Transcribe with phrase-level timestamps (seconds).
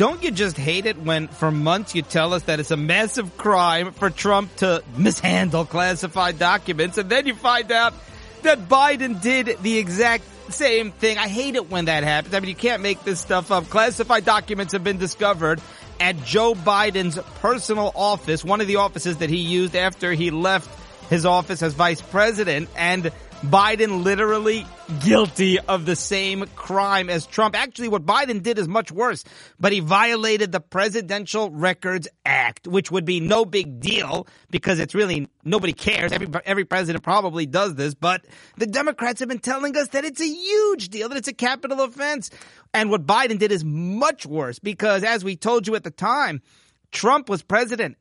[0.00, 3.36] don't you just hate it when for months you tell us that it's a massive
[3.36, 7.92] crime for Trump to mishandle classified documents and then you find out
[8.40, 10.24] that Biden did the exact
[10.54, 11.18] same thing.
[11.18, 12.34] I hate it when that happens.
[12.34, 13.68] I mean, you can't make this stuff up.
[13.68, 15.60] Classified documents have been discovered
[16.00, 20.70] at Joe Biden's personal office, one of the offices that he used after he left
[21.10, 22.70] his office as vice president.
[22.74, 23.12] And
[23.42, 24.66] Biden literally
[25.02, 27.56] guilty of the same crime as Trump.
[27.56, 29.24] Actually, what Biden did is much worse,
[29.58, 34.94] but he violated the Presidential Records Act, which would be no big deal because it's
[34.94, 36.12] really nobody cares.
[36.12, 38.26] Every every president probably does this, but
[38.58, 41.80] the Democrats have been telling us that it's a huge deal, that it's a capital
[41.80, 42.28] offense.
[42.74, 46.42] And what Biden did is much worse because as we told you at the time,
[46.92, 47.96] Trump was president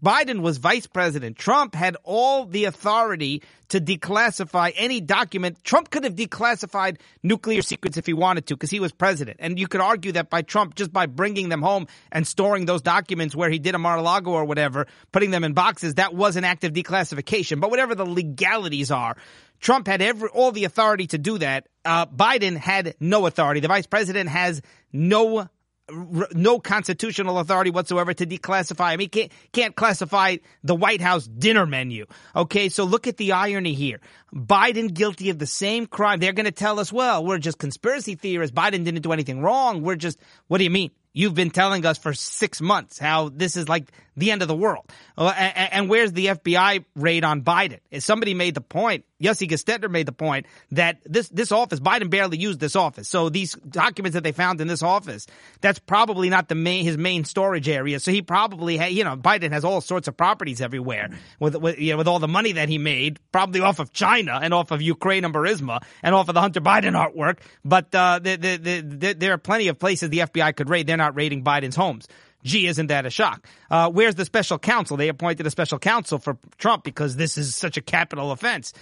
[0.00, 1.36] Biden was vice president.
[1.36, 5.62] Trump had all the authority to declassify any document.
[5.64, 9.36] Trump could have declassified nuclear secrets if he wanted to because he was president.
[9.40, 12.80] And you could argue that by Trump, just by bringing them home and storing those
[12.80, 16.44] documents where he did a Mar-a-Lago or whatever, putting them in boxes, that was an
[16.44, 17.60] act of declassification.
[17.60, 19.16] But whatever the legalities are,
[19.60, 21.68] Trump had every, all the authority to do that.
[21.84, 23.60] Uh, Biden had no authority.
[23.60, 25.48] The vice president has no
[25.90, 28.86] no constitutional authority whatsoever to declassify.
[28.86, 32.06] I mean, can't can't classify the White House dinner menu.
[32.34, 34.00] Okay, so look at the irony here.
[34.34, 36.20] Biden guilty of the same crime.
[36.20, 38.54] They're going to tell us, well, we're just conspiracy theorists.
[38.54, 39.82] Biden didn't do anything wrong.
[39.82, 40.18] We're just.
[40.46, 40.90] What do you mean?
[41.14, 44.54] You've been telling us for six months how this is like the end of the
[44.54, 44.84] world.
[45.16, 47.80] Uh, and, where's the FBI raid on Biden?
[48.00, 52.38] Somebody made the point, Yossi Gestetner made the point that this, this office, Biden barely
[52.38, 53.08] used this office.
[53.08, 55.26] So these documents that they found in this office,
[55.60, 58.00] that's probably not the main, his main storage area.
[58.00, 61.78] So he probably had, you know, Biden has all sorts of properties everywhere with, with,
[61.78, 64.70] you know, with all the money that he made, probably off of China and off
[64.70, 67.38] of Ukraine and Burisma and off of the Hunter Biden artwork.
[67.64, 70.86] But, uh, the, the, the, there are plenty of places the FBI could raid.
[70.86, 72.08] They're not raiding Biden's homes.
[72.44, 73.46] Gee, isn't that a shock?
[73.70, 74.96] Uh, where's the special counsel?
[74.96, 78.72] They appointed a special counsel for Trump because this is such a capital offense.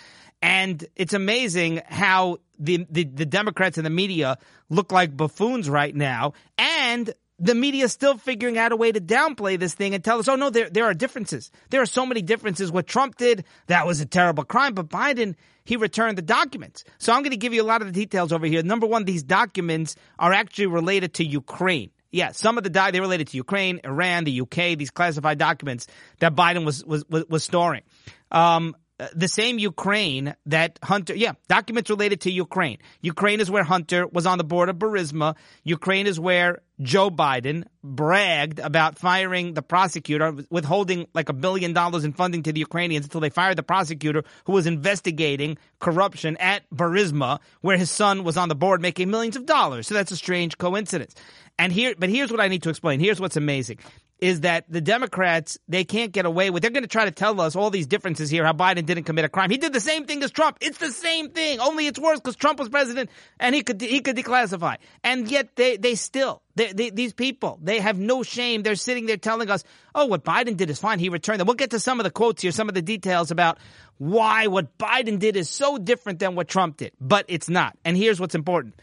[0.42, 4.38] And it's amazing how the, the, the Democrats and the media
[4.70, 6.32] look like buffoons right now.
[6.56, 10.18] And the media is still figuring out a way to downplay this thing and tell
[10.18, 11.50] us, oh no, there, there are differences.
[11.70, 12.70] There are so many differences.
[12.70, 15.34] What Trump did, that was a terrible crime, but Biden,
[15.64, 16.84] he returned the documents.
[16.98, 18.62] So I'm going to give you a lot of the details over here.
[18.62, 21.90] Number one, these documents are actually related to Ukraine.
[22.12, 24.76] Yeah, some of the die they related to Ukraine, Iran, the UK.
[24.76, 25.86] These classified documents
[26.18, 27.82] that Biden was was was, storing.
[28.30, 32.76] Um, Uh, the same Ukraine that Hunter, yeah, documents related to Ukraine.
[33.00, 35.36] Ukraine is where Hunter was on the board of Burisma.
[35.64, 42.04] Ukraine is where Joe Biden bragged about firing the prosecutor, withholding like a billion dollars
[42.04, 46.68] in funding to the Ukrainians until they fired the prosecutor who was investigating corruption at
[46.68, 49.86] Burisma, where his son was on the board making millions of dollars.
[49.86, 51.14] So that's a strange coincidence.
[51.58, 53.00] And here, but here's what I need to explain.
[53.00, 53.78] Here's what's amazing
[54.20, 57.40] is that the Democrats, they can't get away with, they're going to try to tell
[57.40, 59.50] us all these differences here, how Biden didn't commit a crime.
[59.50, 60.58] He did the same thing as Trump.
[60.60, 64.00] It's the same thing, only it's worse because Trump was president and he could, he
[64.00, 64.76] could declassify.
[65.02, 68.62] And yet they, they still, they, they, these people, they have no shame.
[68.62, 69.64] They're sitting there telling us,
[69.94, 70.98] oh, what Biden did is fine.
[70.98, 71.46] He returned them.
[71.46, 73.58] We'll get to some of the quotes here, some of the details about
[73.98, 76.92] why what Biden did is so different than what Trump did.
[77.00, 77.76] But it's not.
[77.84, 78.74] And here's what's important.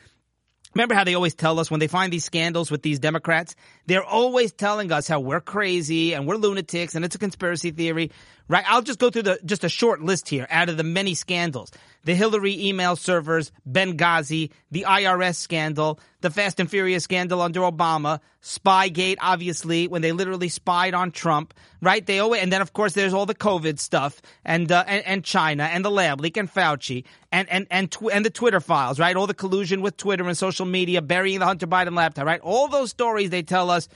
[0.73, 3.55] Remember how they always tell us when they find these scandals with these Democrats?
[3.85, 8.11] They're always telling us how we're crazy and we're lunatics and it's a conspiracy theory,
[8.47, 8.65] right?
[8.67, 11.71] I'll just go through the, just a short list here out of the many scandals.
[12.03, 18.19] The Hillary email servers, Benghazi, the IRS scandal, the Fast and Furious scandal under Obama,
[18.41, 22.05] Spygate, obviously, when they literally spied on Trump, right?
[22.05, 25.23] They always, and then of course there's all the COVID stuff and, uh, and, and,
[25.23, 28.99] China and the lab leak and Fauci and, and, and, tw- and the Twitter files,
[28.99, 29.15] right?
[29.15, 32.41] All the collusion with Twitter and social media, burying the Hunter Biden laptop, right?
[32.41, 33.89] All those stories they tell us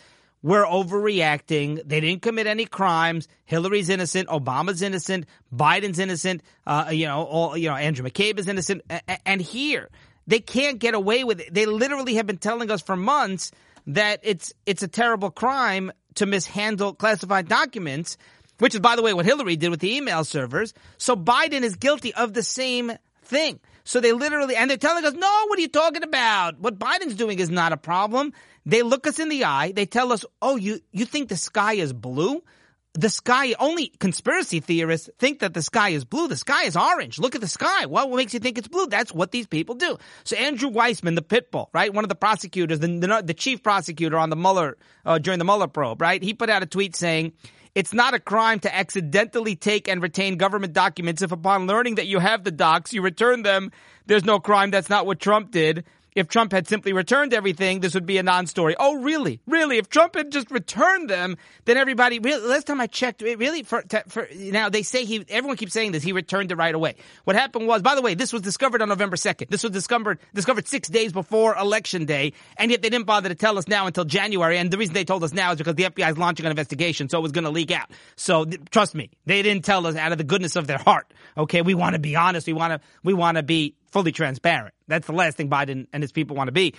[0.43, 1.81] we're overreacting.
[1.85, 3.27] They didn't commit any crimes.
[3.45, 4.27] Hillary's innocent.
[4.29, 5.25] Obama's innocent.
[5.53, 6.41] Biden's innocent.
[6.65, 8.81] Uh, you know, all, you know, Andrew McCabe is innocent.
[9.25, 9.89] And here,
[10.25, 11.53] they can't get away with it.
[11.53, 13.51] They literally have been telling us for months
[13.87, 18.17] that it's it's a terrible crime to mishandle classified documents,
[18.59, 20.73] which is, by the way, what Hillary did with the email servers.
[20.97, 22.91] So Biden is guilty of the same
[23.23, 23.59] thing.
[23.83, 26.59] So they literally, and they're telling us, no, what are you talking about?
[26.59, 28.33] What Biden's doing is not a problem.
[28.65, 29.71] They look us in the eye.
[29.71, 32.43] They tell us, oh, you, you think the sky is blue?
[32.93, 36.27] The sky, only conspiracy theorists think that the sky is blue.
[36.27, 37.19] The sky is orange.
[37.19, 37.85] Look at the sky.
[37.85, 38.85] Well, what makes you think it's blue?
[38.87, 39.97] That's what these people do.
[40.25, 41.93] So Andrew Weissmann, the pit bull, right?
[41.93, 45.45] One of the prosecutors, the, the, the chief prosecutor on the Mueller, uh, during the
[45.45, 46.21] Mueller probe, right?
[46.21, 47.31] He put out a tweet saying,
[47.73, 52.07] it's not a crime to accidentally take and retain government documents if upon learning that
[52.07, 53.71] you have the docs, you return them.
[54.05, 54.71] There's no crime.
[54.71, 55.85] That's not what Trump did.
[56.15, 58.75] If Trump had simply returned everything, this would be a non-story.
[58.77, 59.39] Oh, really?
[59.47, 59.77] Really?
[59.77, 63.83] If Trump had just returned them, then everybody, really, last time I checked, really, for,
[64.07, 66.95] for, now they say he, everyone keeps saying this, he returned it right away.
[67.23, 69.49] What happened was, by the way, this was discovered on November 2nd.
[69.49, 73.35] This was discovered, discovered six days before election day, and yet they didn't bother to
[73.35, 75.83] tell us now until January, and the reason they told us now is because the
[75.83, 77.89] FBI is launching an investigation, so it was going to leak out.
[78.17, 81.13] So, trust me, they didn't tell us out of the goodness of their heart.
[81.37, 84.73] Okay, we want to be honest, we want to, we want to be fully transparent.
[84.87, 86.75] That's the last thing Biden and his people want to be.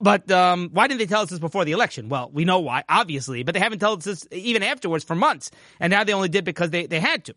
[0.00, 2.08] But um, why didn't they tell us this before the election?
[2.08, 5.52] Well, we know why, obviously, but they haven't told us this even afterwards for months.
[5.78, 7.34] And now they only did because they, they had to.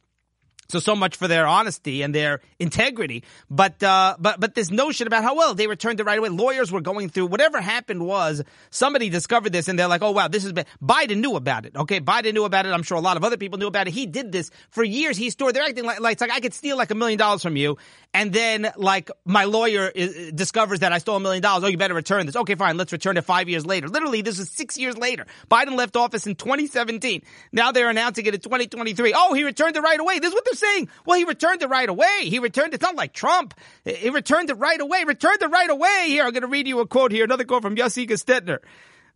[0.67, 5.05] So so much for their honesty and their integrity, but uh, but but this notion
[5.05, 6.29] about how well they returned it right away.
[6.29, 10.27] Lawyers were going through whatever happened was somebody discovered this and they're like, oh wow,
[10.27, 10.53] this is.
[10.83, 11.75] Biden knew about it.
[11.75, 12.69] Okay, Biden knew about it.
[12.69, 13.93] I'm sure a lot of other people knew about it.
[13.93, 15.17] He did this for years.
[15.17, 15.55] He stored.
[15.55, 17.77] They're acting like, like it's like I could steal like a million dollars from you,
[18.13, 21.63] and then like my lawyer is, discovers that I stole a million dollars.
[21.63, 22.35] Oh, you better return this.
[22.35, 23.87] Okay, fine, let's return it five years later.
[23.87, 25.27] Literally, this is six years later.
[25.49, 27.21] Biden left office in 2017.
[27.51, 29.13] Now they're announcing it in 2023.
[29.15, 30.19] Oh, he returned it right away.
[30.19, 30.89] This is what saying.
[31.05, 32.21] Well, he returned it right away.
[32.23, 32.75] He returned it.
[32.75, 33.53] It's not like Trump.
[33.83, 35.03] He returned it right away.
[35.05, 36.05] Returned it right away.
[36.07, 37.23] Here, I'm going to read you a quote here.
[37.23, 38.59] Another quote from Yossi Gestetner.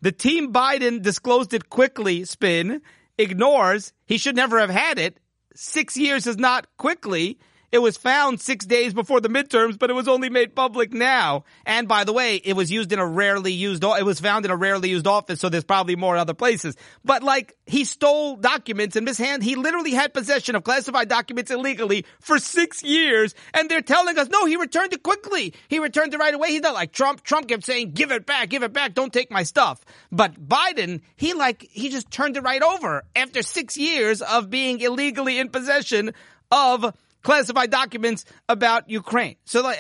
[0.02, 2.82] The team Biden disclosed it quickly, spin,
[3.18, 3.92] ignores.
[4.06, 5.20] He should never have had it.
[5.56, 7.40] Six years is not quickly.
[7.72, 11.44] It was found six days before the midterms, but it was only made public now.
[11.66, 14.52] And by the way, it was used in a rarely used, it was found in
[14.52, 16.76] a rarely used office, so there's probably more other places.
[17.06, 22.06] But like, he stole documents and mishand, he literally had possession of classified documents illegally
[22.20, 25.54] for six years, and they're telling us, no, he returned it quickly.
[25.68, 26.50] He returned it right away.
[26.50, 27.24] He's not like Trump.
[27.24, 29.86] Trump kept saying, give it back, give it back, don't take my stuff.
[30.12, 34.80] But Biden, he like, he just turned it right over after six years of being
[34.80, 36.14] illegally in possession
[36.52, 39.36] of classified documents about Ukraine.
[39.46, 39.78] So like,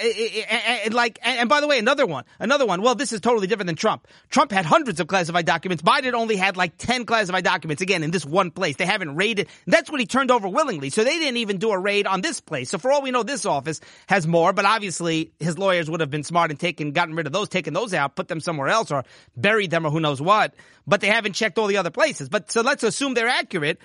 [0.83, 2.81] and like, and by the way, another one, another one.
[2.81, 4.07] Well, this is totally different than Trump.
[4.29, 5.83] Trump had hundreds of classified documents.
[5.83, 8.75] Biden only had like 10 classified documents again in this one place.
[8.75, 9.47] They haven't raided.
[9.67, 10.89] That's what he turned over willingly.
[10.89, 12.69] So they didn't even do a raid on this place.
[12.69, 16.09] So for all we know, this office has more, but obviously his lawyers would have
[16.09, 18.91] been smart and taken, gotten rid of those, taken those out, put them somewhere else
[18.91, 19.03] or
[19.37, 20.53] buried them or who knows what.
[20.85, 22.29] But they haven't checked all the other places.
[22.29, 23.79] But so let's assume they're accurate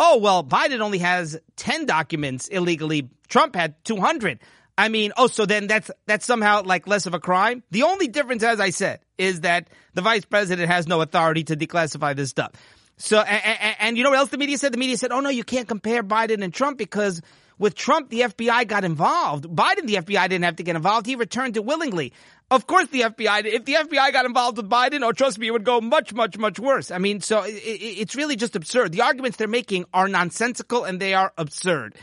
[0.00, 3.10] oh, well, Biden only has 10 documents illegally.
[3.28, 4.40] Trump had 200.
[4.76, 7.62] I mean, oh, so then that's, that's somehow like less of a crime?
[7.70, 11.56] The only difference, as I said, is that the vice president has no authority to
[11.56, 12.52] declassify this stuff.
[12.96, 14.72] So, and, and, you know what else the media said?
[14.72, 17.20] The media said, oh no, you can't compare Biden and Trump because
[17.58, 19.44] with Trump, the FBI got involved.
[19.44, 21.06] Biden, the FBI didn't have to get involved.
[21.06, 22.14] He returned it willingly.
[22.50, 25.52] Of course, the FBI, if the FBI got involved with Biden, oh, trust me, it
[25.52, 26.90] would go much, much, much worse.
[26.90, 28.90] I mean, so it, it's really just absurd.
[28.90, 31.94] The arguments they're making are nonsensical and they are absurd.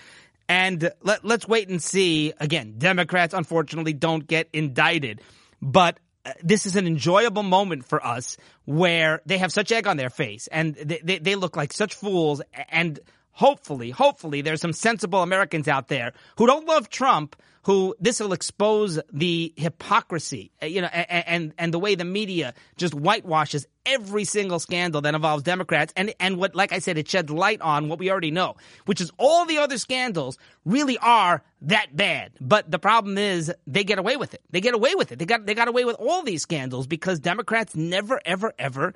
[0.48, 2.32] And let, let's wait and see.
[2.40, 5.20] Again, Democrats unfortunately don't get indicted,
[5.62, 9.98] but uh, this is an enjoyable moment for us where they have such egg on
[9.98, 13.02] their face and they, they, they look like such fools and
[13.38, 18.34] hopefully, hopefully there's some sensible Americans out there who don't love Trump, who this will
[18.34, 24.24] expose the hypocrisy, uh, you know, and, and, the way the media just whitewashes every
[24.24, 25.94] single scandal that involves Democrats.
[25.95, 28.56] And, and what, like I said, it sheds light on what we already know,
[28.86, 32.31] which is all the other scandals really are that bad.
[32.42, 34.42] But the problem is they get away with it.
[34.50, 35.19] They get away with it.
[35.19, 38.95] They got, they got away with all these scandals because Democrats never, ever, ever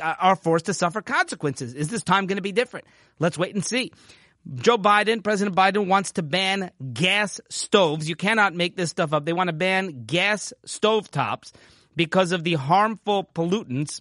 [0.00, 1.74] are forced to suffer consequences.
[1.74, 2.86] Is this time going to be different?
[3.18, 3.92] Let's wait and see.
[4.54, 8.08] Joe Biden, President Biden wants to ban gas stoves.
[8.08, 9.24] You cannot make this stuff up.
[9.24, 11.52] They want to ban gas stovetops
[11.94, 14.00] because of the harmful pollutants.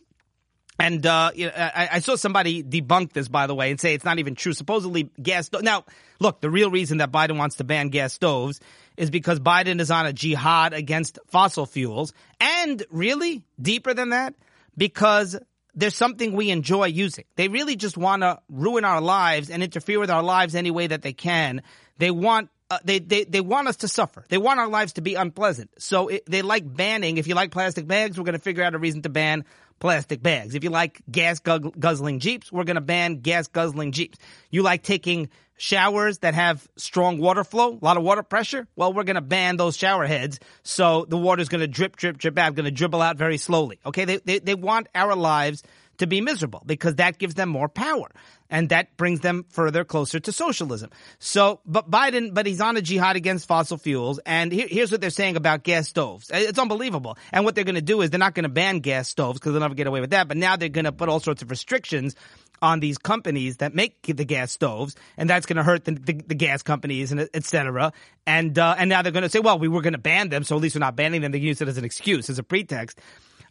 [0.79, 4.33] And uh, I, saw somebody debunk this, by the way, and say it's not even
[4.33, 4.53] true.
[4.53, 5.47] Supposedly, gas.
[5.47, 5.83] Sto- now,
[6.21, 8.61] look, the real reason that Biden wants to ban gas stoves
[8.95, 14.35] is because Biden is on a jihad against fossil fuels, and really deeper than that,
[14.77, 15.37] because
[15.75, 17.25] there's something we enjoy using.
[17.35, 20.87] They really just want to ruin our lives and interfere with our lives any way
[20.87, 21.61] that they can.
[21.97, 24.23] They want uh, they, they, they want us to suffer.
[24.29, 25.71] They want our lives to be unpleasant.
[25.81, 27.17] So it, they like banning.
[27.17, 29.45] If you like plastic bags, we're going to figure out a reason to ban
[29.79, 30.55] plastic bags.
[30.55, 34.17] If you like gas guzzling Jeeps, we're going to ban gas guzzling Jeeps.
[34.51, 38.93] You like taking showers that have strong water flow, a lot of water pressure, well,
[38.93, 40.39] we're going to ban those shower heads.
[40.63, 43.79] So the water's going to drip, drip, drip out, going to dribble out very slowly.
[43.85, 44.05] Okay.
[44.05, 45.63] They, they, they want our lives
[45.97, 48.09] to be miserable because that gives them more power
[48.49, 50.89] and that brings them further closer to socialism.
[51.19, 54.19] So, but Biden, but he's on a jihad against fossil fuels.
[54.25, 56.31] And here, here's what they're saying about gas stoves.
[56.33, 57.17] It's unbelievable.
[57.31, 59.53] And what they're going to do is they're not going to ban gas stoves because
[59.53, 60.27] they'll never get away with that.
[60.27, 62.15] But now they're going to put all sorts of restrictions
[62.61, 66.13] on these companies that make the gas stoves, and that's going to hurt the, the,
[66.13, 67.93] the, gas companies and et cetera.
[68.27, 70.43] And uh, and now they're going to say, well, we were going to ban them,
[70.43, 71.31] so at least we're not banning them.
[71.31, 72.99] They use it as an excuse, as a pretext.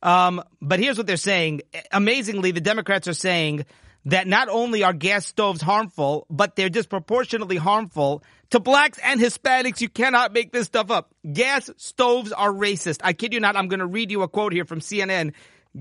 [0.02, 1.62] Um, but here's what they're saying.
[1.90, 3.64] Amazingly, the Democrats are saying
[4.08, 9.82] that not only are gas stoves harmful, but they're disproportionately harmful to blacks and Hispanics.
[9.82, 11.14] You cannot make this stuff up.
[11.30, 13.00] Gas stoves are racist.
[13.04, 13.54] I kid you not.
[13.54, 15.34] I'm going to read you a quote here from CNN.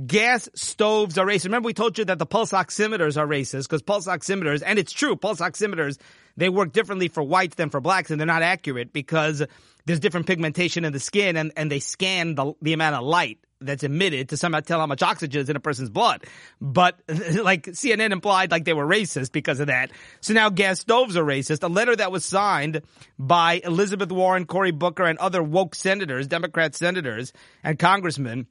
[0.05, 1.45] Gas stoves are racist.
[1.45, 4.91] Remember we told you that the pulse oximeters are racist because pulse oximeters, and it's
[4.91, 5.97] true, pulse oximeters,
[6.35, 9.41] they work differently for whites than for blacks and they're not accurate because
[9.85, 13.39] there's different pigmentation in the skin and, and they scan the, the amount of light
[13.59, 16.23] that's emitted to somehow tell how much oxygen is in a person's blood.
[16.61, 19.91] But like CNN implied like they were racist because of that.
[20.21, 21.63] So now gas stoves are racist.
[21.63, 22.81] A letter that was signed
[23.17, 27.33] by Elizabeth Warren, Cory Booker, and other woke senators, Democrat senators
[27.63, 28.47] and congressmen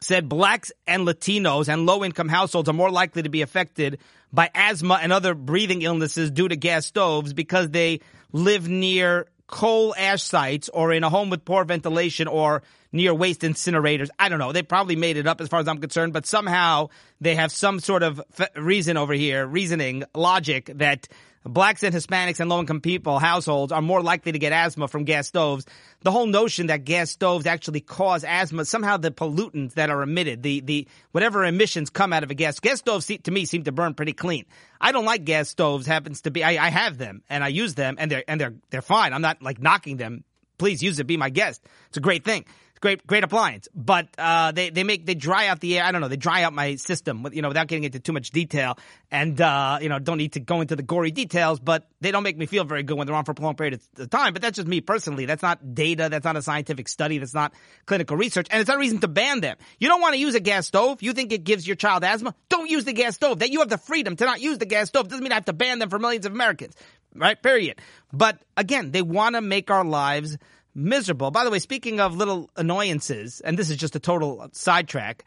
[0.00, 3.98] said blacks and Latinos and low income households are more likely to be affected
[4.32, 8.00] by asthma and other breathing illnesses due to gas stoves because they
[8.32, 13.42] live near coal ash sites or in a home with poor ventilation or near waste
[13.42, 14.08] incinerators.
[14.18, 14.50] I don't know.
[14.50, 16.88] They probably made it up as far as I'm concerned, but somehow
[17.20, 18.20] they have some sort of
[18.56, 21.06] reason over here, reasoning, logic that
[21.44, 25.04] blacks and Hispanics and low income people, households are more likely to get asthma from
[25.04, 25.66] gas stoves.
[26.02, 30.42] The whole notion that gas stoves actually cause asthma, somehow the pollutants that are emitted,
[30.42, 33.72] the, the, whatever emissions come out of a gas, gas stoves to me seem to
[33.72, 34.44] burn pretty clean.
[34.80, 37.74] I don't like gas stoves happens to be, I, I have them and I use
[37.74, 39.12] them and they're, and they're, they're fine.
[39.12, 40.24] I'm not like knocking them.
[40.58, 41.06] Please use it.
[41.08, 41.60] Be my guest.
[41.88, 42.44] It's a great thing
[42.82, 43.68] great great appliance.
[43.74, 45.84] But uh, they they make they dry out the air.
[45.84, 46.08] I don't know.
[46.08, 48.76] They dry out my system, you know, without getting into too much detail.
[49.10, 51.60] And uh, you know, don't need to go into the gory details.
[51.60, 53.80] But they don't make me feel very good when they're on for a prolonged period
[53.98, 54.34] of time.
[54.34, 55.24] But that's just me personally.
[55.24, 56.08] That's not data.
[56.10, 57.16] That's not a scientific study.
[57.16, 57.54] That's not
[57.86, 58.48] clinical research.
[58.50, 59.56] And it's not a reason to ban them.
[59.78, 61.02] You don't want to use a gas stove.
[61.02, 62.34] You think it gives your child asthma?
[62.50, 63.38] Don't use the gas stove.
[63.38, 65.46] That you have the freedom to not use the gas stove doesn't mean I have
[65.46, 66.74] to ban them for millions of Americans.
[67.14, 67.40] Right?
[67.40, 67.78] Period.
[68.12, 70.36] But again, they want to make our lives
[70.74, 71.30] miserable.
[71.30, 75.24] By the way, speaking of little annoyances, and this is just a total sidetrack,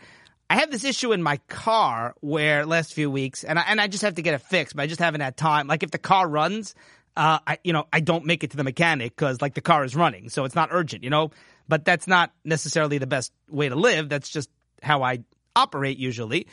[0.50, 3.88] I have this issue in my car where last few weeks, and I, and I
[3.88, 5.68] just have to get it fixed, but I just haven't had time.
[5.68, 6.76] Like if the car runs,
[7.18, 9.84] uh, I, you know, I don't make it to the mechanic because like the car
[9.84, 11.32] is running, so it's not urgent, you know.
[11.68, 14.08] But that's not necessarily the best way to live.
[14.08, 14.52] That's just
[14.84, 15.24] how I
[15.56, 16.46] operate usually.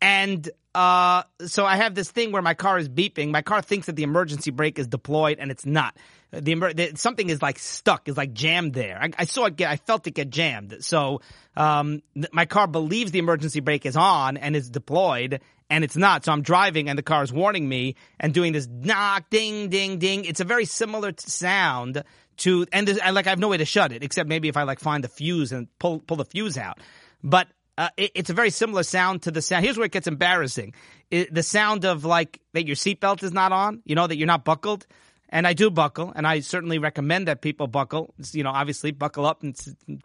[0.00, 3.30] And uh, so I have this thing where my car is beeping.
[3.30, 5.96] My car thinks that the emergency brake is deployed, and it's not.
[6.32, 8.98] The, the something is like stuck, is like jammed there.
[9.00, 10.78] I, I, saw it get, I felt it get jammed.
[10.80, 11.20] So
[11.56, 15.40] um, th- my car believes the emergency brake is on and is deployed,
[15.70, 16.24] and it's not.
[16.24, 19.98] So I'm driving, and the car is warning me and doing this knock, ding, ding,
[19.98, 20.24] ding.
[20.24, 22.02] It's a very similar sound
[22.38, 24.64] to, and, and like I have no way to shut it except maybe if I
[24.64, 26.78] like find the fuse and pull pull the fuse out.
[27.22, 29.64] But uh, it, it's a very similar sound to the sound.
[29.64, 30.74] Here's where it gets embarrassing:
[31.10, 33.82] it, the sound of like that your seatbelt is not on.
[33.84, 34.86] You know that you're not buckled.
[35.28, 38.14] And I do buckle, and I certainly recommend that people buckle.
[38.18, 39.56] It's, you know, obviously buckle up and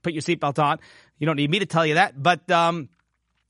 [0.02, 0.80] put your seatbelt on.
[1.20, 2.90] You don't need me to tell you that, but um,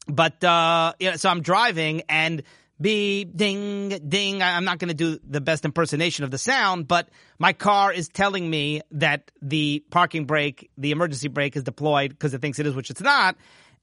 [0.07, 1.15] but uh, yeah.
[1.15, 2.43] So I'm driving and
[2.81, 4.41] beep, ding, ding.
[4.41, 7.09] I'm not going to do the best impersonation of the sound, but
[7.39, 12.33] my car is telling me that the parking brake, the emergency brake is deployed because
[12.33, 13.37] it thinks it is, which it's not.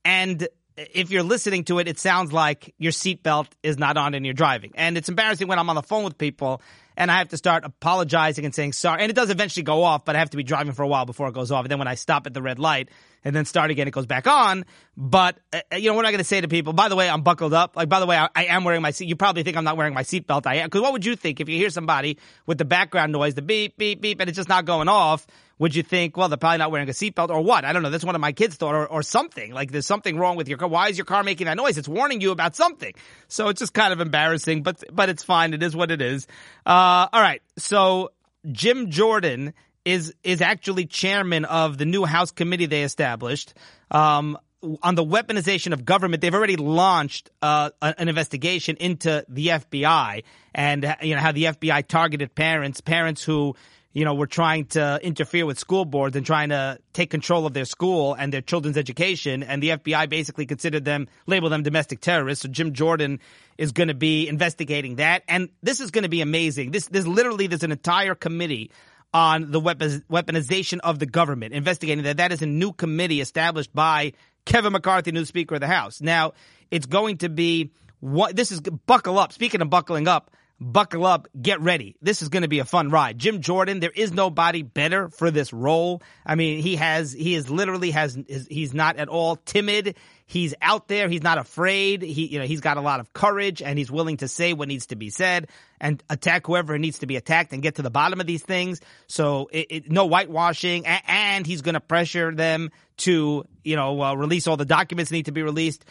[0.05, 4.25] And if you're listening to it, it sounds like your seatbelt is not on and
[4.25, 4.73] you're driving.
[4.75, 6.63] And it's embarrassing when I'm on the phone with people
[6.99, 9.03] and I have to start apologizing and saying sorry.
[9.03, 11.07] And it does eventually go off, but I have to be driving for a while
[11.07, 11.65] before it goes off.
[11.65, 12.89] And then when I stop at the red light
[13.25, 14.65] and then start again, it goes back on.
[14.97, 17.23] But, uh, you know, we're not going to say to people, by the way, I'm
[17.23, 17.77] buckled up.
[17.77, 19.07] Like, by the way, I, I am wearing my seat.
[19.07, 20.45] You probably think I'm not wearing my seatbelt.
[20.47, 20.67] I am.
[20.67, 23.79] Because what would you think if you hear somebody with the background noise, the beep,
[23.79, 25.25] beep, beep, and it's just not going off?
[25.59, 27.65] would you think, well, they're probably not wearing a seatbelt or what?
[27.65, 27.91] I don't know.
[27.91, 29.53] That's one of my kids thought or, or something.
[29.53, 30.69] Like there's something wrong with your car.
[30.69, 31.79] Why is your car making that noise?
[31.79, 32.95] It's warning you about something.
[33.27, 35.55] So it's just kind of embarrassing, but, but it's fine.
[35.55, 36.27] It is what it is.
[36.65, 36.71] Uh,
[37.13, 37.43] all right.
[37.57, 38.11] So
[38.51, 39.55] Jim Jordan
[39.85, 43.55] is, is actually chairman of the new House committee they established.
[43.91, 44.39] Um,
[44.83, 50.97] on the weaponization of government, they've already launched uh, an investigation into the FBI and
[51.01, 53.55] you know how the FBI targeted parents, parents who
[53.93, 57.55] you know, were trying to interfere with school boards and trying to take control of
[57.55, 59.43] their school and their children's education.
[59.43, 62.43] And the FBI basically considered them, labeled them domestic terrorists.
[62.43, 63.21] So Jim Jordan
[63.57, 65.23] is going to be investigating that.
[65.27, 66.71] And this is going to be amazing.
[66.71, 68.71] This, there's literally, there's an entire committee
[69.15, 72.19] on the weaponization of the government investigating that.
[72.19, 74.13] That is a new committee established by
[74.45, 76.01] Kevin McCarthy, new Speaker of the House.
[76.03, 76.33] Now,
[76.71, 79.33] it's going to be what this is buckle up.
[79.33, 81.97] Speaking of buckling up, buckle up, get ready.
[82.03, 83.19] This is going to be a fun ride.
[83.19, 86.03] Jim Jordan, there is nobody better for this role.
[86.27, 89.97] I mean, he has, he is literally has, he's not at all timid.
[90.27, 91.09] He's out there.
[91.09, 92.03] He's not afraid.
[92.03, 94.69] He, you know, he's got a lot of courage and he's willing to say what
[94.69, 95.49] needs to be said
[95.81, 98.81] and attack whoever needs to be attacked and get to the bottom of these things.
[99.07, 104.15] So it, it, no whitewashing and, he's going to pressure them to, you know, uh,
[104.15, 105.85] release all the documents need to be released.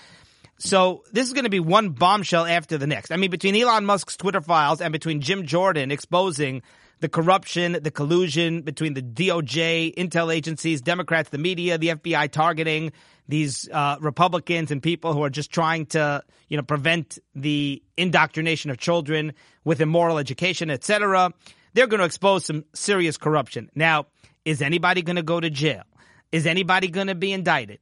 [0.59, 3.11] So this is going to be one bombshell after the next.
[3.11, 6.63] I mean, between Elon Musk's Twitter files and between Jim Jordan exposing
[6.99, 12.91] the corruption, the collusion between the DOJ, intel agencies, Democrats, the media, the FBI targeting
[13.27, 18.71] these uh, Republicans and people who are just trying to, you know, prevent the indoctrination
[18.71, 19.33] of children
[19.63, 21.31] with immoral education, etc.
[21.73, 23.69] They're going to expose some serious corruption.
[23.75, 24.07] Now,
[24.43, 25.83] is anybody going to go to jail?
[26.31, 27.79] Is anybody going to be indicted?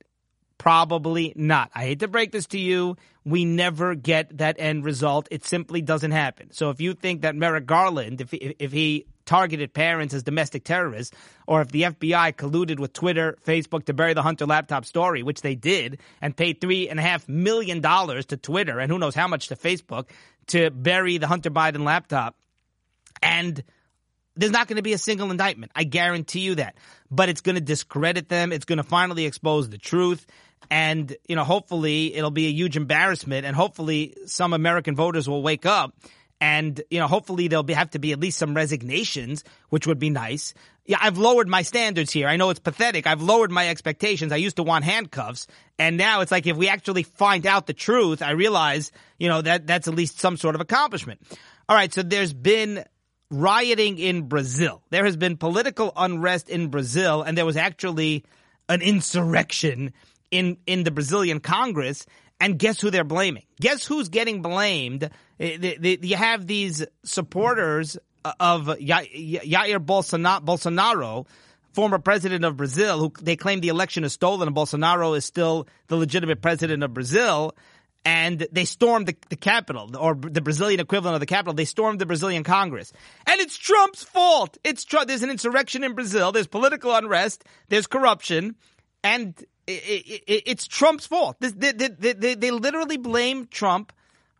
[0.65, 1.69] Probably not.
[1.75, 2.97] I hate to break this to you.
[3.23, 5.27] We never get that end result.
[5.29, 6.51] It simply doesn't happen.
[6.53, 10.63] So if you think that Merrick Garland, if he, if he targeted parents as domestic
[10.63, 15.21] terrorists, or if the FBI colluded with Twitter, Facebook to bury the Hunter laptop story,
[15.21, 18.97] which they did, and paid three and a half million dollars to Twitter and who
[18.97, 20.09] knows how much to Facebook
[20.47, 22.37] to bury the Hunter Biden laptop,
[23.21, 23.63] and
[24.35, 25.71] there's not going to be a single indictment.
[25.75, 26.75] I guarantee you that.
[27.09, 28.51] But it's going to discredit them.
[28.51, 30.25] It's going to finally expose the truth.
[30.69, 35.43] And, you know, hopefully it'll be a huge embarrassment and hopefully some American voters will
[35.43, 35.93] wake up
[36.41, 39.99] and, you know, hopefully there'll be, have to be at least some resignations, which would
[39.99, 40.53] be nice.
[40.85, 42.27] Yeah, I've lowered my standards here.
[42.27, 43.07] I know it's pathetic.
[43.07, 44.31] I've lowered my expectations.
[44.31, 45.47] I used to want handcuffs.
[45.79, 49.41] And now it's like if we actually find out the truth, I realize, you know,
[49.41, 51.21] that that's at least some sort of accomplishment.
[51.67, 51.91] All right.
[51.91, 52.83] So there's been
[53.31, 54.83] rioting in Brazil.
[54.91, 58.23] There has been political unrest in Brazil and there was actually
[58.69, 59.93] an insurrection
[60.37, 62.05] in in the Brazilian Congress.
[62.39, 63.43] And guess who they're blaming?
[63.61, 65.09] Guess who's getting blamed?
[65.39, 67.97] Eh, you have these supporters
[68.39, 71.27] of Jair Bolsonaro,
[71.73, 75.67] former president of Brazil, who they claim the election is stolen and Bolsonaro is still
[75.87, 77.55] the legitimate president of Brazil.
[78.07, 81.55] And they stormed the, the capital, or the Brazilian equivalent of the capital.
[81.55, 82.93] They stormed the Brazilian Congress.
[83.25, 84.59] And it's Trump's fault.
[84.63, 85.07] It's Trump.
[85.07, 86.31] There's an insurrection in Brazil.
[86.31, 87.43] There's political unrest.
[87.69, 88.57] There's corruption.
[89.03, 91.37] And it, it, it's Trump's fault.
[91.39, 93.93] They, they, they, they, literally blame Trump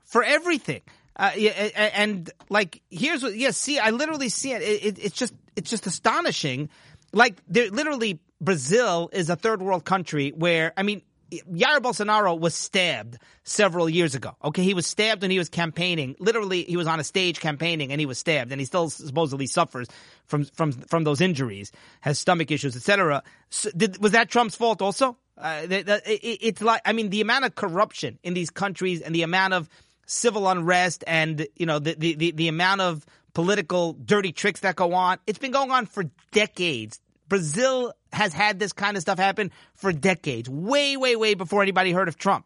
[0.04, 0.82] for everything.
[1.16, 4.62] Uh, and like, here's what, yeah, see, I literally see it.
[4.62, 6.70] It's just, it's just astonishing.
[7.14, 12.54] Like, they're literally, Brazil is a third world country where, I mean, Jair Bolsonaro was
[12.56, 14.36] stabbed several years ago.
[14.44, 16.16] Okay, he was stabbed when he was campaigning.
[16.20, 19.48] Literally, he was on a stage campaigning and he was stabbed, and he still supposedly
[19.48, 19.88] suffers
[20.26, 23.24] from from from those injuries, has stomach issues, etc.
[23.50, 25.18] So was that Trump's fault also?
[25.38, 29.24] Uh, it, it's like I mean, the amount of corruption in these countries and the
[29.24, 29.70] amount of
[30.06, 34.76] civil unrest and you know the the the, the amount of political dirty tricks that
[34.76, 35.20] go on.
[35.28, 37.00] It's been going on for decades.
[37.28, 41.92] Brazil has had this kind of stuff happen for decades, way, way, way before anybody
[41.92, 42.46] heard of Trump.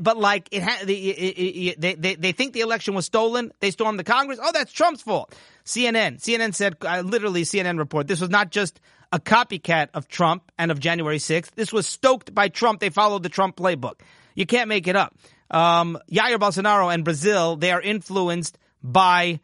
[0.00, 3.52] But like it, ha- they, they, they think the election was stolen.
[3.60, 4.40] They stormed the Congress.
[4.42, 5.32] Oh, that's Trump's fault.
[5.64, 8.80] CNN, CNN said, uh, literally CNN report, this was not just
[9.12, 11.52] a copycat of Trump and of January 6th.
[11.54, 12.80] This was stoked by Trump.
[12.80, 14.00] They followed the Trump playbook.
[14.34, 15.14] You can't make it up.
[15.50, 19.40] Um, Jair Bolsonaro and Brazil, they are influenced by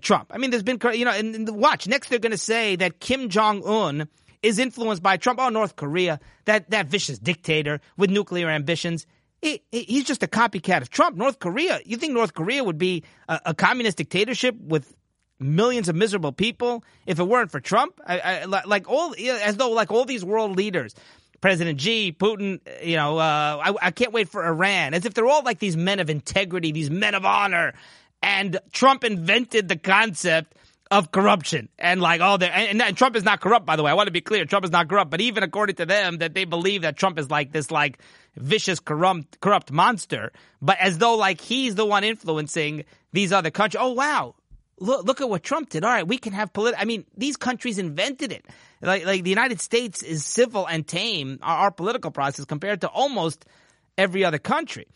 [0.00, 0.30] Trump.
[0.34, 3.28] I mean, there's been, you know, and, watch, next they're going to say that Kim
[3.28, 4.08] Jong-un
[4.42, 5.38] is influenced by Trump.
[5.40, 9.06] Oh, North Korea, that, that vicious dictator with nuclear ambitions.
[9.40, 11.16] He, he's just a copycat of Trump.
[11.16, 14.94] North Korea, you think North Korea would be a, a communist dictatorship with
[15.38, 18.00] millions of miserable people if it weren't for Trump?
[18.06, 20.94] I, I, like all, as though like all these world leaders,
[21.40, 25.26] President Xi, Putin, you know, uh, I, I can't wait for Iran, as if they're
[25.26, 27.74] all like these men of integrity, these men of honor.
[28.24, 30.54] And Trump invented the concept
[30.90, 31.68] of corruption.
[31.78, 33.90] And like oh and, and Trump is not corrupt by the way.
[33.90, 34.46] I want to be clear.
[34.46, 35.10] Trump is not corrupt.
[35.10, 37.98] But even according to them that they believe that Trump is like this like
[38.36, 40.32] vicious corrupt corrupt monster.
[40.62, 43.82] But as though like he's the one influencing these other countries.
[43.82, 44.36] Oh wow.
[44.80, 45.84] Look look at what Trump did.
[45.84, 48.46] All right we can have political I mean these countries invented it.
[48.80, 52.88] Like like the United States is civil and tame our, our political process compared to
[52.88, 53.44] almost
[53.98, 54.86] every other country.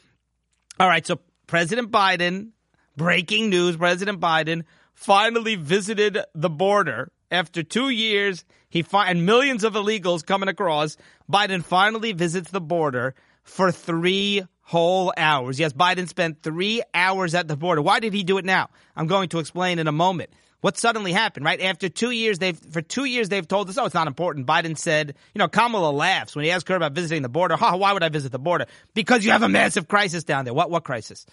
[0.81, 2.53] All right so President Biden
[2.99, 8.45] breaking news President Biden finally visited the border after two years.
[8.69, 10.99] He fi- and millions of illegals coming across.
[11.31, 15.59] Biden finally visits the border for three whole hours.
[15.59, 17.81] Yes, Biden spent three hours at the border.
[17.81, 18.69] Why did he do it now?
[18.95, 20.31] I'm going to explain in a moment.
[20.61, 21.61] What suddenly happened, right?
[21.61, 24.45] After two years, they've, for two years, they've told us, oh, it's not important.
[24.45, 27.57] Biden said, you know, Kamala laughs when he asked her about visiting the border.
[27.61, 28.67] Oh, why would I visit the border?
[28.93, 30.53] Because you have a massive crisis down there.
[30.53, 31.27] What, what crisis?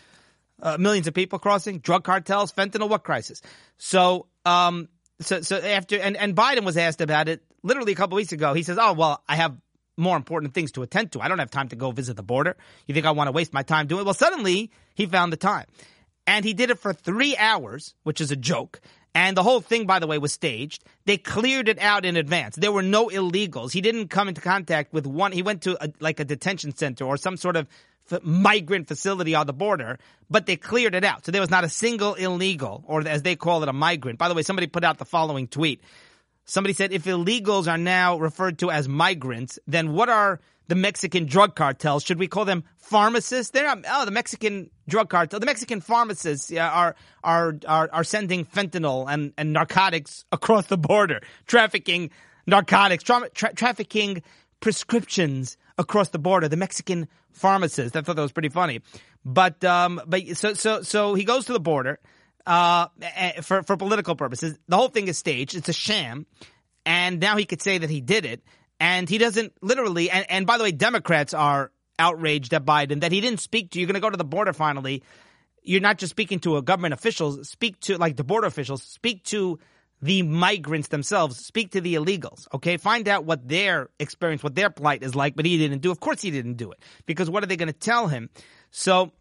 [0.61, 3.41] Uh, millions of people crossing, drug cartels, fentanyl, what crisis?
[3.77, 4.87] So, um,
[5.19, 8.53] so, so after, and, and Biden was asked about it literally a couple weeks ago.
[8.53, 9.57] He says, oh, well, I have
[9.97, 11.21] more important things to attend to.
[11.21, 12.55] I don't have time to go visit the border.
[12.87, 14.05] You think I want to waste my time doing it?
[14.05, 15.65] Well, suddenly he found the time.
[16.27, 18.81] And he did it for three hours, which is a joke.
[19.13, 20.83] And the whole thing, by the way, was staged.
[21.05, 22.57] They cleared it out in advance.
[22.57, 23.71] There were no illegals.
[23.71, 25.31] He didn't come into contact with one.
[25.31, 27.67] He went to a, like a detention center or some sort of
[28.21, 29.97] migrant facility on the border,
[30.29, 31.25] but they cleared it out.
[31.25, 34.19] So there was not a single illegal, or as they call it, a migrant.
[34.19, 35.81] By the way, somebody put out the following tweet.
[36.45, 41.25] Somebody said if illegals are now referred to as migrants, then what are the Mexican
[41.25, 42.03] drug cartels?
[42.03, 43.51] Should we call them pharmacists?
[43.51, 48.45] They're not, oh, the Mexican drug cartel, the Mexican pharmacists are, are, are, are sending
[48.45, 52.11] fentanyl and, and narcotics across the border, trafficking
[52.45, 54.21] narcotics, tra- tra- trafficking
[54.59, 56.47] prescriptions across the border.
[56.47, 57.95] The Mexican pharmacists.
[57.95, 58.81] I thought that was pretty funny.
[59.23, 61.99] But, um, but so, so, so he goes to the border
[62.45, 64.57] uh, eh, for for political purposes.
[64.67, 65.55] The whole thing is staged.
[65.55, 66.25] It's a sham,
[66.85, 68.43] and now he could say that he did it,
[68.79, 70.09] and he doesn't literally.
[70.09, 73.79] And, and by the way, Democrats are outraged at Biden that he didn't speak to.
[73.79, 75.03] You're going to go to the border finally.
[75.63, 77.49] You're not just speaking to a government officials.
[77.49, 78.83] Speak to like the border officials.
[78.83, 79.59] Speak to
[80.01, 81.37] the migrants themselves.
[81.37, 82.47] Speak to the illegals.
[82.53, 85.35] Okay, find out what their experience, what their plight is like.
[85.35, 85.91] But he didn't do.
[85.91, 88.29] Of course, he didn't do it because what are they going to tell him?
[88.71, 89.11] So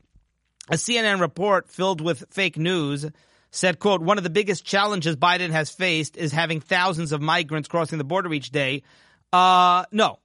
[0.69, 3.07] a CNN report filled with fake news
[3.51, 7.69] said, quote, one of the biggest challenges Biden has faced is having thousands of migrants
[7.69, 8.83] crossing the border each day.
[9.33, 10.19] Uh, no,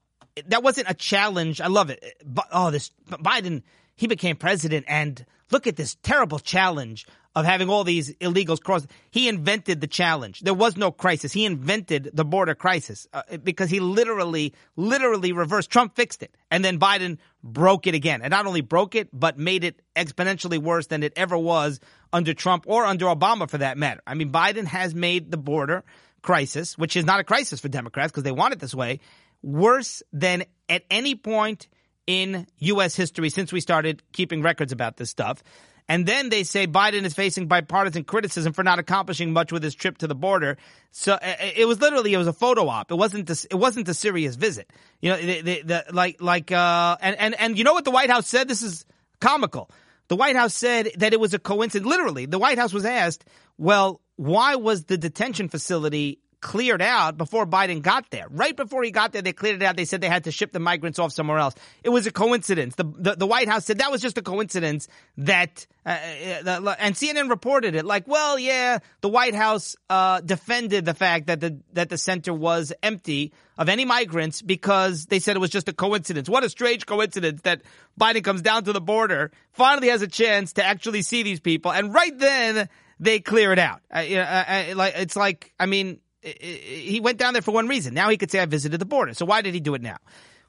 [0.47, 1.61] that wasn't a challenge.
[1.61, 2.03] I love it.
[2.25, 3.61] But, oh, this Biden,
[3.95, 8.85] he became president and look at this terrible challenge of having all these illegals cross.
[9.11, 10.41] He invented the challenge.
[10.41, 11.31] There was no crisis.
[11.31, 15.69] He invented the border crisis uh, because he literally, literally reversed.
[15.69, 16.35] Trump fixed it.
[16.49, 18.21] And then Biden broke it again.
[18.21, 21.79] And not only broke it, but made it exponentially worse than it ever was
[22.11, 24.01] under Trump or under Obama for that matter.
[24.07, 25.83] I mean, Biden has made the border
[26.21, 28.99] crisis, which is not a crisis for Democrats because they want it this way,
[29.41, 31.67] worse than at any point
[32.09, 32.95] in U.S.
[32.95, 35.43] history since we started keeping records about this stuff.
[35.87, 39.75] And then they say Biden is facing bipartisan criticism for not accomplishing much with his
[39.75, 40.57] trip to the border.
[40.89, 42.91] So uh, it was literally it was a photo op.
[42.91, 44.73] It wasn't a, it wasn't a serious visit.
[45.01, 47.91] You know, the, the, the, like like uh and and and you know what the
[47.91, 48.47] White House said?
[48.47, 48.85] This is
[49.21, 49.69] comical.
[50.07, 51.87] The White House said that it was a coincidence.
[51.87, 53.23] Literally, the White House was asked,
[53.59, 58.27] "Well, why was the detention facility cleared out before Biden got there.
[58.29, 59.75] Right before he got there, they cleared it out.
[59.75, 61.55] They said they had to ship the migrants off somewhere else.
[61.83, 62.75] It was a coincidence.
[62.75, 66.95] The the, the White House said that was just a coincidence that, uh, uh, and
[66.95, 71.59] CNN reported it like, well, yeah, the White House uh, defended the fact that the
[71.73, 75.73] that the center was empty of any migrants because they said it was just a
[75.73, 76.29] coincidence.
[76.29, 77.61] What a strange coincidence that
[77.99, 81.71] Biden comes down to the border, finally has a chance to actually see these people,
[81.71, 83.81] and right then they clear it out.
[83.91, 87.93] Uh, it's like, I mean he went down there for one reason.
[87.93, 89.13] Now he could say I visited the border.
[89.13, 89.97] So why did he do it now?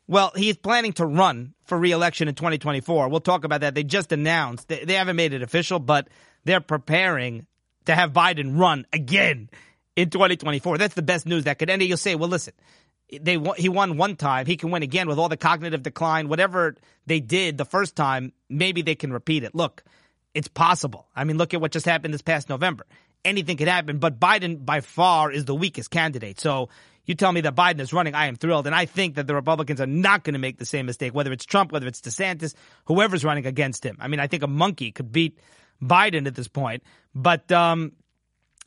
[0.07, 3.09] Well, he's planning to run for reelection in 2024.
[3.09, 3.75] We'll talk about that.
[3.75, 6.09] They just announced they, haven't made it official, but
[6.45, 7.47] they're preparing
[7.87, 9.49] to have Biden run again
[9.95, 10.79] in 2024.
[10.79, 11.83] That's the best news that could end.
[11.83, 12.55] You'll say, well, listen,
[13.21, 14.47] they he won one time.
[14.47, 16.75] He can win again with all the cognitive decline, whatever
[17.07, 18.33] they did the first time.
[18.49, 19.55] Maybe they can repeat it.
[19.55, 19.85] Look,
[20.35, 21.07] it's possible.
[21.15, 22.85] I mean, look at what just happened this past November
[23.25, 26.41] anything could happen, but Biden by far is the weakest candidate.
[26.41, 26.69] So
[27.05, 28.67] you tell me that Biden is running, I am thrilled.
[28.67, 31.33] And I think that the Republicans are not going to make the same mistake, whether
[31.33, 32.55] it's Trump, whether it's DeSantis,
[32.85, 33.97] whoever's running against him.
[34.01, 35.39] I mean, I think a monkey could beat
[35.83, 36.83] Biden at this point.
[37.15, 37.93] But, um,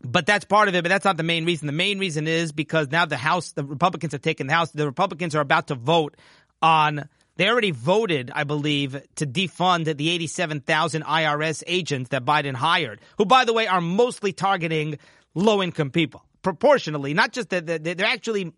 [0.04, 1.68] but that's part of it, but that's not the main reason.
[1.68, 4.72] The main reason is because now the House, the Republicans have taken the House.
[4.72, 6.18] The Republicans are about to vote
[6.62, 13.02] on they already voted, I believe, to defund the 87,000 IRS agents that Biden hired,
[13.18, 15.00] who, by the way, are mostly targeting
[15.34, 18.54] low income people proportionally, not just that they're actually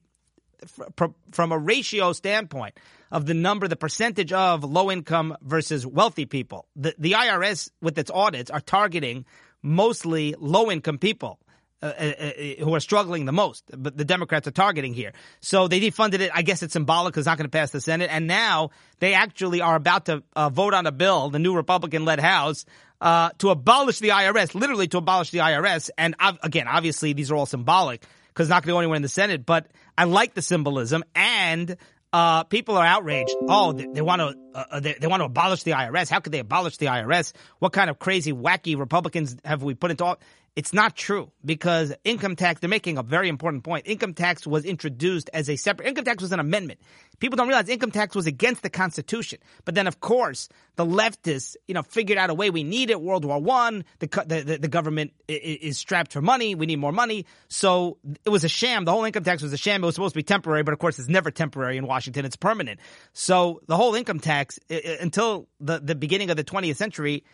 [1.31, 2.77] from a ratio standpoint
[3.11, 6.65] of the number, the percentage of low income versus wealthy people.
[6.75, 9.25] The, the IRS with its audits are targeting
[9.61, 11.39] mostly low income people.
[11.81, 12.31] Uh, uh, uh,
[12.63, 15.11] who are struggling the most, but the Democrats are targeting here.
[15.41, 16.31] So they defunded it.
[16.33, 18.09] I guess it's symbolic because it's not going to pass the Senate.
[18.09, 22.05] And now they actually are about to uh, vote on a bill, the new Republican
[22.05, 22.65] led House,
[23.01, 25.89] uh, to abolish the IRS, literally to abolish the IRS.
[25.97, 29.01] And again, obviously, these are all symbolic because it's not going to go anywhere in
[29.01, 31.03] the Senate, but I like the symbolism.
[31.13, 31.75] And
[32.15, 33.35] uh, people are outraged.
[33.49, 36.09] Oh, they, they want to uh, uh, they, they, want to abolish the IRS.
[36.09, 37.33] How could they abolish the IRS?
[37.59, 40.17] What kind of crazy, wacky Republicans have we put into?
[40.55, 43.87] It's not true because income tax, they're making a very important point.
[43.87, 46.79] Income tax was introduced as a separate, income tax was an amendment.
[47.19, 49.39] People don't realize income tax was against the Constitution.
[49.65, 52.51] But then, of course, the leftists, you know, figured out a way.
[52.51, 53.01] We need it.
[53.01, 56.55] World War One, the, the, the government is strapped for money.
[56.55, 57.25] We need more money.
[57.49, 58.85] So it was a sham.
[58.85, 59.83] The whole income tax was a sham.
[59.83, 62.23] It was supposed to be temporary, but of course, it's never temporary in Washington.
[62.23, 62.79] It's permanent.
[63.11, 67.25] So the whole income tax, until the, the beginning of the 20th century,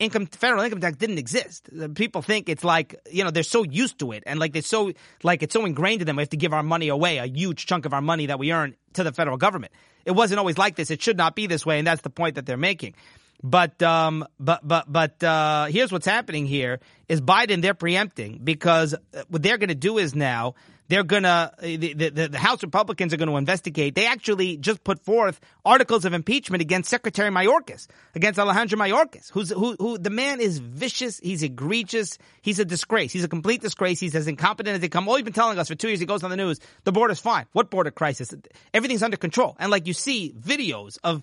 [0.00, 1.68] income federal income tax didn't exist.
[1.94, 4.92] People think it's like you know they're so used to it and like they're so
[5.22, 6.16] like it's so ingrained in them.
[6.16, 8.52] We have to give our money away, a huge chunk of our money that we
[8.52, 9.72] earn to the federal government.
[10.04, 10.90] It wasn't always like this.
[10.90, 12.94] It should not be this way, and that's the point that they're making.
[13.42, 18.94] But um, but but but uh, here's what's happening here: is Biden they're preempting because
[19.28, 20.54] what they're going to do is now
[20.90, 23.94] they're gonna the, the, the House Republicans are going to investigate.
[23.94, 29.50] They actually just put forth articles of impeachment against Secretary Mayorkas, against Alejandro Mayorkas, who's
[29.50, 31.20] who who the man is vicious.
[31.20, 32.18] He's egregious.
[32.42, 33.12] He's a disgrace.
[33.12, 34.00] He's a complete disgrace.
[34.00, 35.06] He's as incompetent as they come.
[35.06, 36.00] Oh, All he's been telling us for two years.
[36.00, 36.58] He goes on the news.
[36.82, 37.46] The border's fine.
[37.52, 38.34] What border crisis?
[38.74, 39.56] Everything's under control.
[39.60, 41.22] And like you see videos of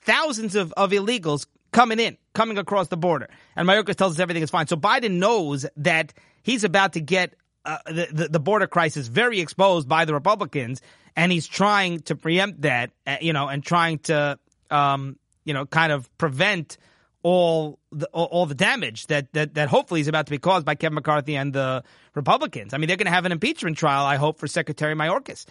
[0.00, 3.28] thousands of, of illegals coming in, coming across the border.
[3.56, 4.66] And Mayorkas tells us everything is fine.
[4.68, 9.88] So Biden knows that he's about to get uh, the, the border crisis very exposed
[9.88, 10.80] by the Republicans,
[11.16, 14.38] and he's trying to preempt that, uh, you know, and trying to,
[14.70, 16.78] um, you know, kind of prevent
[17.22, 20.74] all the all the damage that, that that hopefully is about to be caused by
[20.74, 22.74] Kevin McCarthy and the Republicans.
[22.74, 25.46] I mean, they're going to have an impeachment trial, I hope, for Secretary Mayorkas.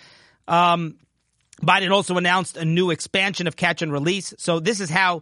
[0.47, 0.97] Um,
[1.61, 4.33] Biden also announced a new expansion of catch and release.
[4.37, 5.21] So this is how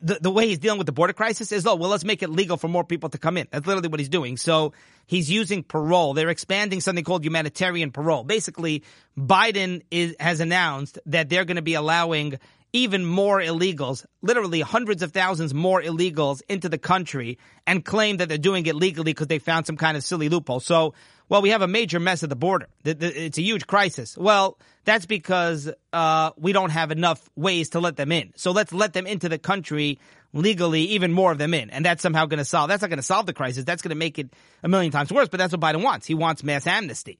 [0.00, 2.30] the, the way he's dealing with the border crisis is, oh, well, let's make it
[2.30, 3.46] legal for more people to come in.
[3.50, 4.38] That's literally what he's doing.
[4.38, 4.72] So
[5.06, 6.14] he's using parole.
[6.14, 8.24] They're expanding something called humanitarian parole.
[8.24, 8.84] Basically,
[9.18, 12.38] Biden is, has announced that they're going to be allowing
[12.72, 18.28] even more illegals, literally hundreds of thousands more illegals into the country and claim that
[18.28, 20.60] they're doing it legally because they found some kind of silly loophole.
[20.60, 20.94] So
[21.28, 22.68] well, we have a major mess at the border.
[22.84, 24.16] It's a huge crisis.
[24.16, 28.32] Well, that's because uh, we don't have enough ways to let them in.
[28.36, 29.98] So let's let them into the country
[30.32, 31.70] legally, even more of them in.
[31.70, 33.64] And that's somehow going to solve, that's not going to solve the crisis.
[33.64, 35.28] That's going to make it a million times worse.
[35.28, 36.06] But that's what Biden wants.
[36.06, 37.18] He wants mass amnesty.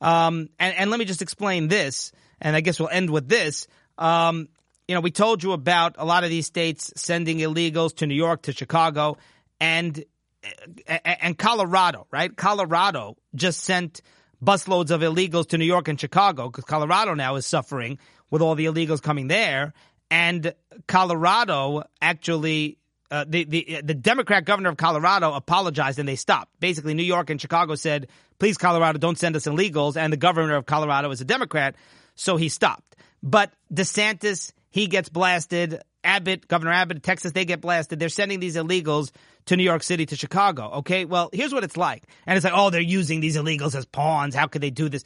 [0.00, 3.68] Um, and, and, let me just explain this, and I guess we'll end with this.
[3.96, 4.48] Um,
[4.88, 8.14] you know, we told you about a lot of these states sending illegals to New
[8.14, 9.16] York, to Chicago,
[9.60, 10.04] and
[10.86, 12.34] and Colorado, right?
[12.36, 14.02] Colorado just sent
[14.44, 17.98] busloads of illegals to New York and Chicago because Colorado now is suffering
[18.30, 19.72] with all the illegals coming there.
[20.10, 20.54] And
[20.86, 22.78] Colorado actually,
[23.10, 26.50] uh, the, the, the Democrat governor of Colorado apologized and they stopped.
[26.60, 29.96] Basically, New York and Chicago said, please, Colorado, don't send us illegals.
[29.96, 31.74] And the governor of Colorado is a Democrat,
[32.14, 32.96] so he stopped.
[33.22, 35.80] But DeSantis, he gets blasted.
[36.02, 38.00] Abbott, Governor Abbott, Texas, they get blasted.
[38.00, 39.12] They're sending these illegals
[39.46, 40.68] to New York City, to Chicago.
[40.78, 41.04] Okay.
[41.04, 42.02] Well, here's what it's like.
[42.26, 44.34] And it's like, oh, they're using these illegals as pawns.
[44.34, 45.04] How could they do this?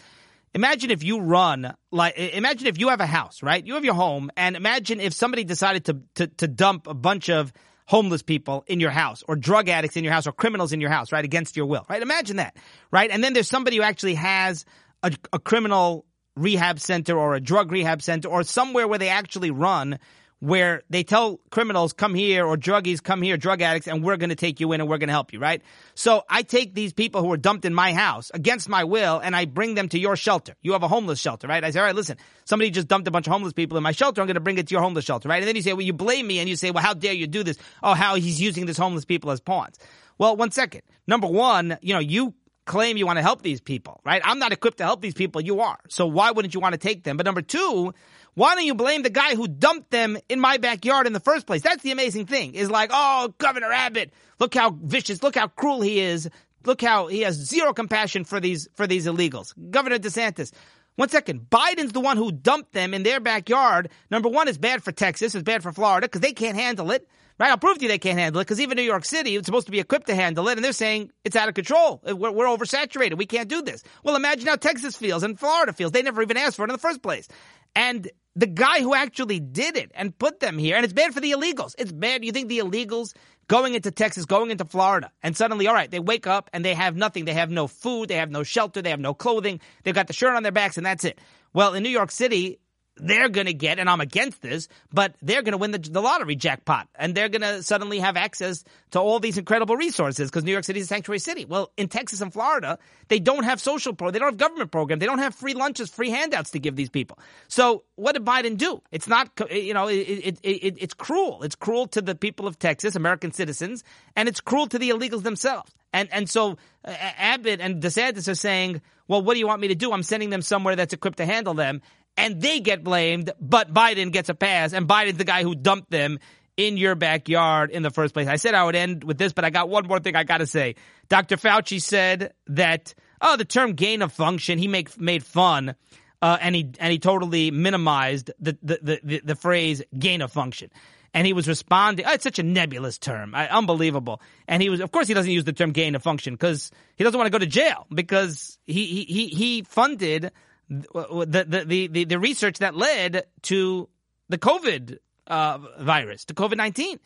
[0.55, 3.63] Imagine if you run like, imagine if you have a house, right?
[3.63, 7.29] You have your home and imagine if somebody decided to, to, to dump a bunch
[7.29, 7.53] of
[7.85, 10.91] homeless people in your house or drug addicts in your house or criminals in your
[10.91, 11.27] house, right?
[11.27, 12.01] Against your will, right?
[12.01, 12.57] Imagine that,
[12.91, 13.11] right?
[13.11, 14.65] And then there's somebody who actually has
[15.03, 16.07] a, a criminal
[16.39, 19.99] rehab center or a drug rehab center or somewhere where they actually run
[20.41, 24.29] where they tell criminals, come here, or druggies, come here, drug addicts, and we're going
[24.29, 25.63] to take you in and we're going to help you, right?
[25.95, 29.35] So I take these people who are dumped in my house against my will and
[29.35, 30.55] I bring them to your shelter.
[30.63, 31.63] You have a homeless shelter, right?
[31.65, 33.93] I say, all right, listen, somebody just dumped a bunch of homeless people in my
[33.93, 34.21] shelter.
[34.21, 35.43] I'm going to bring it to your homeless shelter, right?
[35.43, 37.27] And then you say, well, you blame me and you say, well, how dare you
[37.27, 37.59] do this?
[37.83, 39.77] Oh, how he's using these homeless people as pawns.
[40.19, 40.83] Well, one second.
[41.07, 42.35] Number one, you know, you
[42.69, 44.23] claim you want to help these people, right?
[44.25, 45.41] I'm not equipped to help these people.
[45.41, 45.79] You are.
[45.89, 47.17] So why wouldn't you want to take them?
[47.17, 47.93] But number two,
[48.35, 51.47] why don't you blame the guy who dumped them in my backyard in the first
[51.47, 51.63] place?
[51.63, 52.55] That's the amazing thing.
[52.55, 56.31] Is like, oh, Governor Abbott, look how vicious, look how cruel he is.
[56.65, 59.55] Look how he has zero compassion for these for these illegals.
[59.71, 60.53] Governor DeSantis.
[60.97, 61.49] One second.
[61.49, 63.89] Biden's the one who dumped them in their backyard.
[64.11, 65.37] Number one, is bad for Texas.
[65.37, 67.09] It's bad for Florida because they can't handle it.
[67.39, 67.51] Right?
[67.51, 69.67] I'll prove to you they can't handle it because even New York City, it's supposed
[69.67, 72.03] to be equipped to handle it, and they're saying it's out of control.
[72.09, 73.17] Uh, we're, we're oversaturated.
[73.17, 73.85] We can't do this.
[74.03, 75.93] Well, imagine how Texas feels and Florida feels.
[75.93, 77.29] They never even asked for it in the first place.
[77.77, 81.21] And the guy who actually did it and put them here, and it's bad for
[81.21, 81.75] the illegals.
[81.79, 82.25] It's bad.
[82.25, 83.15] You think the illegals
[83.47, 86.75] going into Texas, going into Florida, and suddenly, all right, they wake up and they
[86.75, 87.25] have nothing.
[87.25, 90.13] They have no food, they have no shelter, they have no clothing, they've got the
[90.13, 91.19] shirt on their backs, and that's it.
[91.53, 92.59] Well, in New York City,
[93.01, 96.01] they're going to get, and I'm against this, but they're going to win the, the
[96.01, 100.45] lottery jackpot and they're going to suddenly have access to all these incredible resources because
[100.45, 101.45] New York City is a sanctuary city.
[101.45, 104.99] Well, in Texas and Florida, they don't have social pro, they don't have government program,
[104.99, 107.19] they don't have free lunches, free handouts to give these people.
[107.49, 108.83] So what did Biden do?
[108.91, 111.43] It's not, you know, it, it, it, it's cruel.
[111.43, 113.85] It's cruel to the people of Texas, American citizens,
[114.17, 115.73] and it's cruel to the illegals themselves.
[115.93, 119.69] And and so uh, Abbott and DeSantis are saying, well, what do you want me
[119.69, 119.93] to do?
[119.93, 121.81] I'm sending them somewhere that's equipped to handle them
[122.19, 125.91] and they get blamed, but Biden gets a pass, and Biden's the guy who dumped
[125.91, 126.19] them
[126.57, 128.27] in your backyard in the first place.
[128.27, 130.39] I said I would end with this, but I got one more thing I got
[130.39, 130.75] to say.
[131.09, 131.37] Dr.
[131.37, 135.75] Fauci said that oh, the term gain of function, he make, made fun.
[136.21, 140.69] Uh, and he and he totally minimized the, the, the, the, phrase gain of function.
[141.15, 144.21] And he was responding, oh, it's such a nebulous term, I, unbelievable.
[144.49, 147.05] And he was, of course, he doesn't use the term gain of function because he
[147.05, 150.33] doesn't want to go to jail because he he he funded
[150.69, 153.89] the, the, the, the, the research that led to
[154.29, 156.99] the COVID uh, virus, to COVID 19,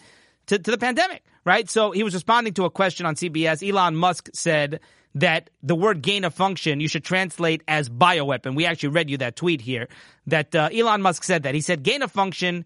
[0.46, 1.68] to, to the pandemic, right?
[1.70, 3.68] So he was responding to a question on CBS.
[3.68, 4.81] Elon Musk said
[5.14, 8.57] that the word gain of function you should translate as bioweapon.
[8.57, 9.88] We actually read you that tweet here
[10.27, 11.55] that uh, Elon Musk said that.
[11.55, 12.64] He said gain of function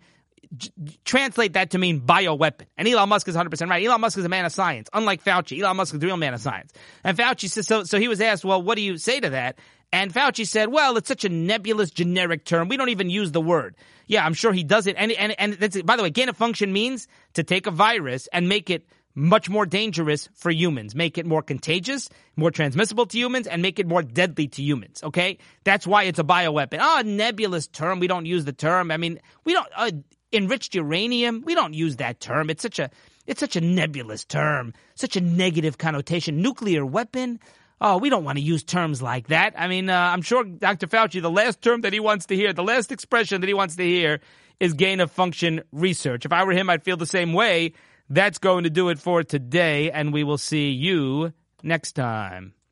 [1.05, 2.67] translate that to mean bioweapon.
[2.77, 3.85] And Elon Musk is 100% right.
[3.85, 5.61] Elon Musk is a man of science, unlike Fauci.
[5.61, 6.73] Elon Musk is the real man of science.
[7.05, 9.59] And Fauci says, so, so he was asked, well, what do you say to that?
[9.93, 12.69] And Fauci said, well, it's such a nebulous, generic term.
[12.69, 13.77] We don't even use the word.
[14.07, 14.97] Yeah, I'm sure he does it.
[14.99, 18.29] And, and, and that's, by the way, gain of function means to take a virus
[18.33, 23.17] and make it much more dangerous for humans, make it more contagious, more transmissible to
[23.17, 25.03] humans, and make it more deadly to humans.
[25.03, 26.79] Okay, that's why it's a bioweapon.
[26.81, 27.99] Oh, nebulous term.
[27.99, 28.91] We don't use the term.
[28.91, 29.91] I mean, we don't uh,
[30.33, 31.43] enriched uranium.
[31.47, 32.51] We don't use that term.
[32.51, 32.91] It's such a
[33.27, 36.43] it's such a nebulous term, such a negative connotation.
[36.43, 37.41] Nuclear weapon.
[37.81, 39.55] Oh, we don't want to use terms like that.
[39.57, 40.87] I mean, uh, I'm sure Dr.
[40.87, 43.77] Fauci, the last term that he wants to hear, the last expression that he wants
[43.77, 44.21] to hear
[44.59, 46.25] is gain of function research.
[46.25, 47.75] If I were him, I'd feel the same way.
[48.09, 52.55] That's going to do it for today, and we will see you next time.